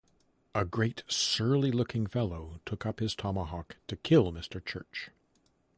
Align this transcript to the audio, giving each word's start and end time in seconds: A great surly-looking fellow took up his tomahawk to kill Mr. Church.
A 0.55 0.65
great 0.65 1.03
surly-looking 1.07 2.07
fellow 2.07 2.59
took 2.65 2.87
up 2.87 2.99
his 2.99 3.13
tomahawk 3.13 3.77
to 3.85 3.95
kill 3.95 4.31
Mr. 4.33 4.59
Church. 4.65 5.11